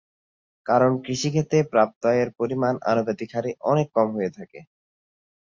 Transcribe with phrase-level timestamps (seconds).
[0.65, 4.59] কারণ কৃষিক্ষেত্রে প্রাপ্ত আয়ের পরিমাণ আনুপাতিক হারে অনেক কম হয়ে থাকে।